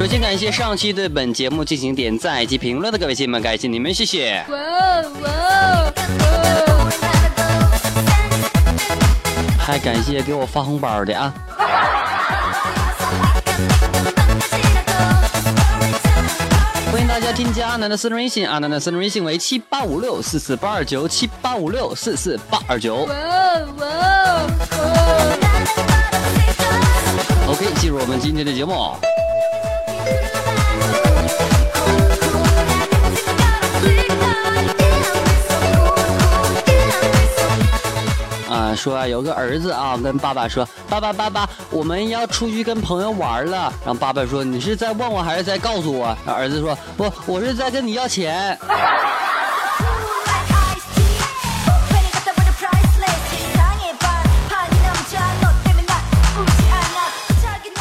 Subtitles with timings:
[0.00, 4.42] 首先感谢上期对本节目进行点赞及评论的各位亲们，感谢你们，谢谢。
[9.58, 11.34] 还感谢给我发红包的啊！
[16.90, 23.06] 欢迎大家添加阿南的私人微信，阿南的私人微信为七八五六四四八二九七八五六四四八二九。
[27.46, 28.96] OK，进入我们今天的节目。
[38.74, 48.58] 说，有个儿子啊，跟爸爸说：“爸爸，爸爸，我们要出去跟朋友玩了。”然后爸爸说：“你是在问我还是在告诉我？”然后儿子说：“不，我是在跟你要钱。”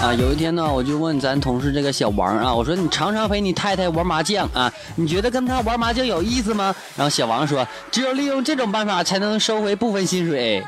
[0.02, 6.73] 啊，有一天呢，我就问咱同事这个小王啊，我说你常常陪你太太玩麻将啊，你觉得跟她玩麻将有意思吗？
[6.95, 10.64] 然后小王说，只有利用这种办法才能收回部分薪水，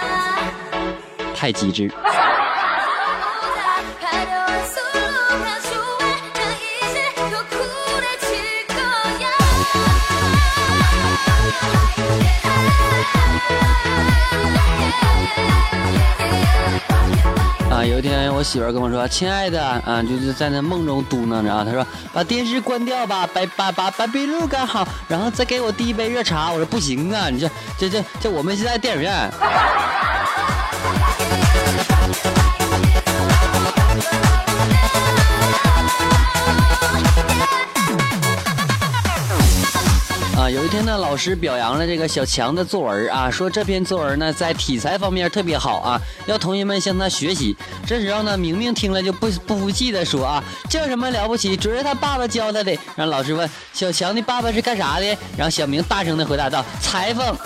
[1.34, 1.90] 太机智。
[17.84, 29.30] 有一天我媳妇跟我说：“亲爱的，啊，就是在那梦中嘟囔着啊，她说把电视关掉吧，把把把把壁炉盖好，然后再给我递一杯热茶。”我说：“不行啊，你这这这这，我们现在电影院。”
[40.84, 47.56] 那，老师表扬了这个小强的作文啊，说这篇作文呢在题材方面特别好啊，要同学们向他学习。
[47.86, 51.56] 这时候呢，明明听了就不不服气的说啊，这有什么了不起？
[51.56, 52.72] 准是他爸爸教他的。
[52.96, 55.06] 然后老师问小强的爸爸是干啥的？
[55.36, 57.36] 然后小明大声的回答道：裁缝。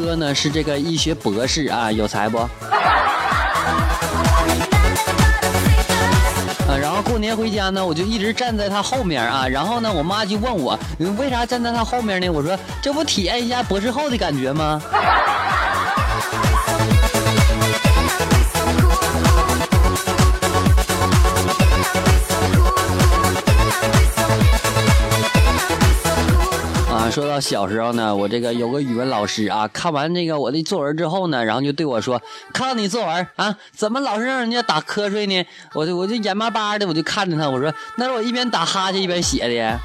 [0.00, 2.38] 哥呢，是这个医学博士啊，有才不？
[6.66, 12.28] 啊，然后过年回家呢，我就一直站在他后面啊，然后呢，我妈就问我，你为啥站在他后面呢？
[12.28, 14.80] 我说，这不体验一下博士后的感觉吗？
[27.10, 32.22] 说到小时候呢，我这个有个语文老师啊，看完这个我的作文之后呢，然后就对我说
[32.54, 35.44] ：“看到你作文啊，怎么老是让人家打瞌睡呢？”
[35.74, 39.78] 我就我就眼巴巴的我就看着他，我说：“那是我一边打哈欠一边写的。”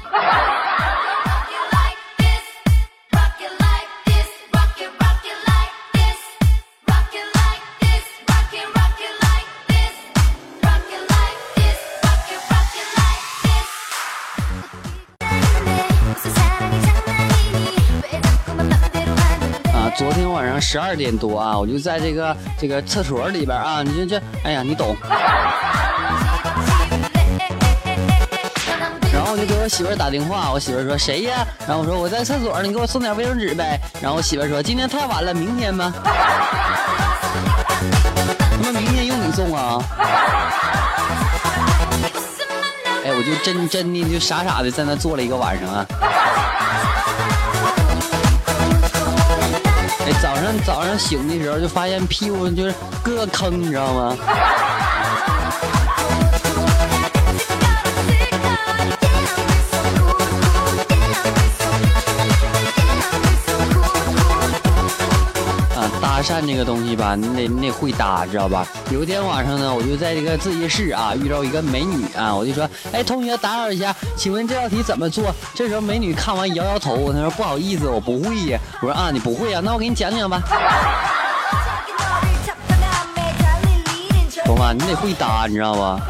[20.06, 24.96] 昨天晚上十二点多啊，我就在这个这个厕所里边啊，你这这，哎呀，你懂。
[29.12, 31.44] 然后我就给我媳妇儿打电话，我媳妇儿说谁呀？
[31.66, 33.80] 然后我说我在厕所，你给我送点卫生纸呗。
[34.00, 35.92] 然后我媳妇儿说今天太晚了，明天吧。
[38.38, 39.82] 他妈明天用你送啊？
[43.04, 45.84] 哎，我就真真的就傻傻的在那坐了一个晚上啊。
[50.06, 52.72] 哎，早上早上醒的时候就发现屁股就是
[53.02, 54.16] 各个坑，你知道吗？
[66.26, 68.66] 啊，搭讪这个东西吧，你得你得会搭，知道吧？
[68.90, 75.32] 有一天晚上呢，我就在这个自习室啊遇到一个美女啊，我就说，哎，同学打扰一下，请问这道题怎么做？
[75.54, 78.58] 这时候美女看完摇摇头，她说不好意思，我不会呀。
[78.82, 79.60] 我说啊，你不会呀？
[79.62, 80.42] 那我给你讲讲吧。
[84.44, 84.72] 懂吧？
[84.72, 86.00] 你得会搭，你知道吧？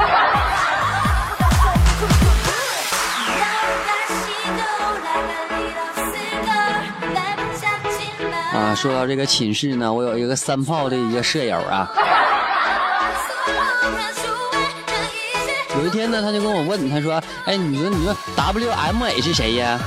[8.57, 11.87] 啊，说到这个寝室呢，我有一个三炮的一个舍友啊，
[15.77, 19.79] 有一天呢，他就跟我问，他说：“哎，你说你说 WMH 谁呀？”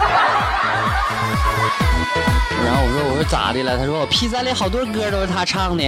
[2.64, 5.84] 然后我说：“我说咋的了？”他说：“我 P 三里好多歌都是他唱的。”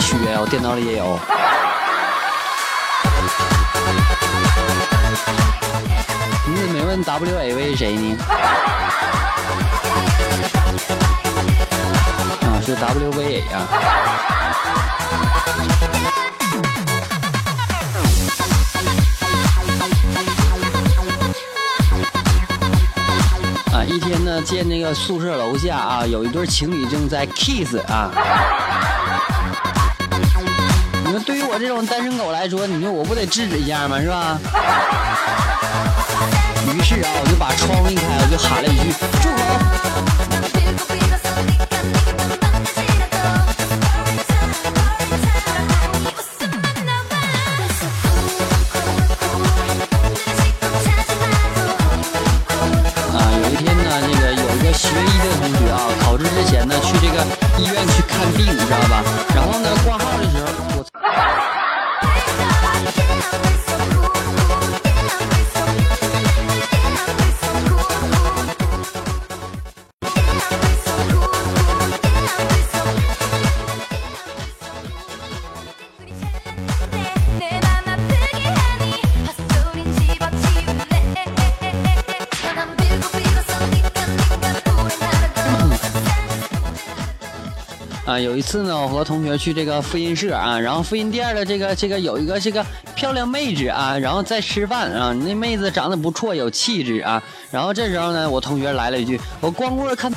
[0.00, 1.18] 缺呀，我电脑里也有。
[7.02, 8.16] WAV 是谁呢？
[12.42, 13.56] 啊，是 WVA 啊。
[23.72, 28.10] 啊，一天呢，见那个宿舍楼下啊，有一对情侣正在 kiss 啊。
[31.04, 34.00] 你说对于我这种单身狗来说，你说我不得制止一下吗？
[34.00, 34.38] 是吧？
[36.74, 38.92] 于是啊，我就把窗户一开，我就喊了一句
[39.22, 39.38] ：“住口！”
[53.16, 57.16] 啊，有一天呢，这个有一个学医的同学啊，考试之前呢，去这个
[57.58, 59.02] 医院去看病，你知道吧？
[59.34, 60.77] 然后呢，挂号的时候，
[88.08, 92.64] 啊，有一次呢，我和同学去这个复印社啊，然后复印店的这个这个有一个这个
[92.94, 97.22] 漂亮妹子啊，然后在吃饭啊，那妹子长得不错，有气质啊。
[97.50, 100.10] 然后这时候呢，我同学来了一句：“我光棍看。”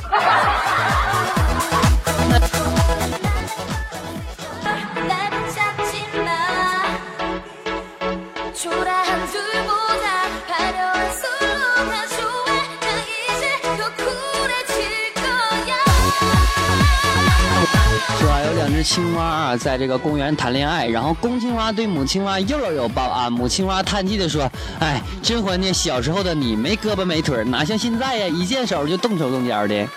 [18.84, 24.50] 青蛙啊，在这个公园谈恋爱，然后公青蛙对母青蛙又有有抱啊，母青蛙叹气的说
[24.80, 29.88] ：“哎，真怀念小时候的你，没胳膊没腿，哪像现在呀，一见手就动手动脚的。”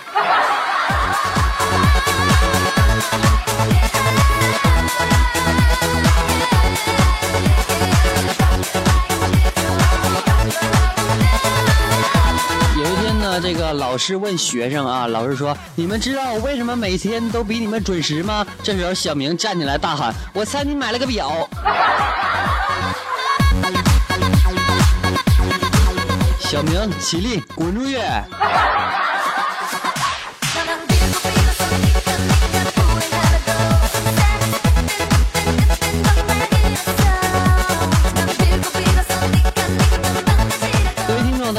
[13.95, 21.49] 老师问学生啊，老师说：“你们知道我为什么每天都比你们准时吗？”这时候小明站起来大喊：“我猜你买了个表。”
[26.43, 27.97] 小明起立，滚出去！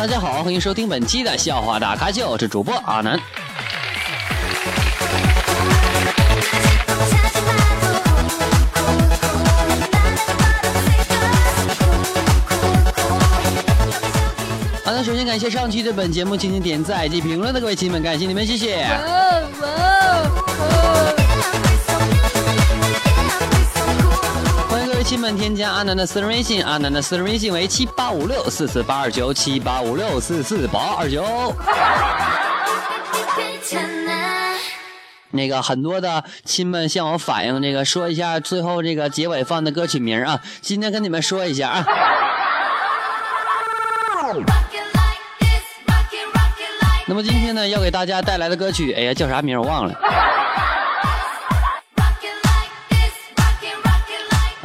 [0.06, 3.19] 大家好，欢迎收听本期的笑话大咖秀，我是主播阿南。
[14.84, 18.88] 好的，首先感谢上期对本节目进行点赞及评论的各位亲们，感谢你们，谢谢。
[25.06, 31.24] 亲们添加阿南的私人微信，阿南的私人微信为七八五六四四八二九七八五六四四八二九。
[35.30, 41.86] 那个很多的亲们向我反映，这个说一下最后这个结尾放的歌曲名啊，今天跟你们说一下啊。
[47.06, 49.94] 那么今天呢，要给大家带来的歌曲，哎呀，叫啥名我忘了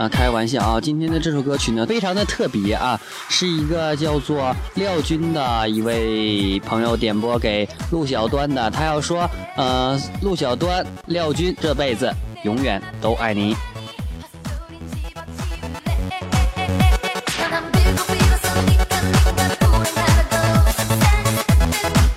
[0.00, 0.80] 啊，开个玩笑啊。
[0.80, 12.10] 今天的这首歌曲呢，非常的特别啊，是一个叫做廖军的一位朋友点播给陆小端的，他要说，呃，陆小端，廖军这辈子
[12.44, 13.54] 永远都爱你。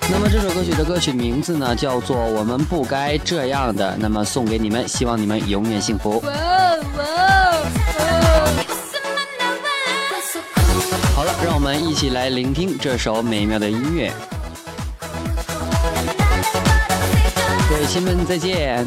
[0.09, 3.91] 那么这首歌曲的歌曲名字呢，叫做《我们不该这样的》。
[3.99, 6.23] 那么送给你们，希望你们永远幸福。
[11.82, 14.12] 一起来聆听这首美妙的音乐。
[17.70, 18.86] 各位亲们，再见。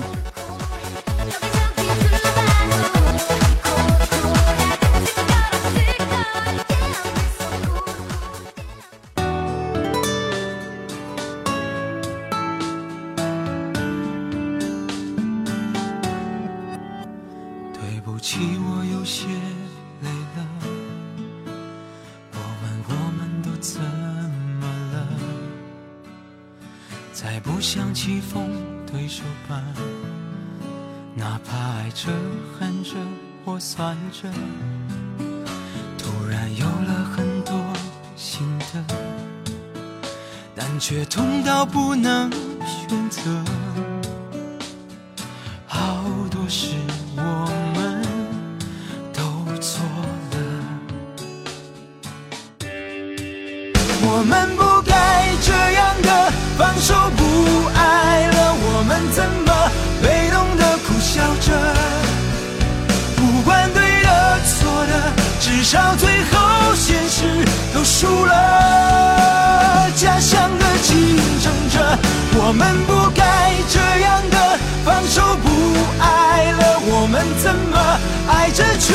[27.27, 28.49] 再不想棋逢
[28.87, 29.61] 对手吧，
[31.13, 32.07] 哪怕爱着、
[32.57, 32.91] 恨着
[33.45, 34.31] 或算着，
[35.99, 37.53] 突然有了很多
[38.15, 38.95] 心得，
[40.55, 42.31] 但却痛到不能
[42.65, 43.66] 选择。
[67.99, 69.91] 输了。
[69.97, 71.99] 家乡的竞争者，
[72.35, 75.49] 我们不该这样的放手不
[75.99, 77.99] 爱了，我们怎么
[78.29, 78.95] 爱着却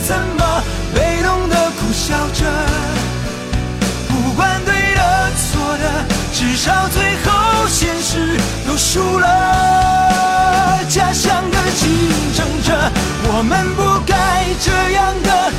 [0.00, 0.62] 怎么
[0.94, 2.44] 被动的苦笑着？
[4.08, 10.80] 不管对的错的，至少最后现实都输了。
[10.88, 11.88] 假想的竞
[12.34, 12.92] 争者，
[13.28, 15.52] 我们不该这样的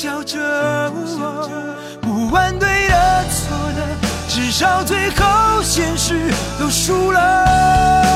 [0.00, 0.90] 笑着？
[2.00, 3.86] 不管对的错的，
[4.30, 8.09] 至少最后现实都输了。